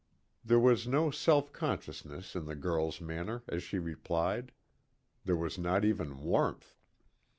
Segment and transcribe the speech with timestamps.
[0.43, 4.51] There was no self consciousness in the girl's manner as she replied.
[5.25, 6.75] There was not even warmth.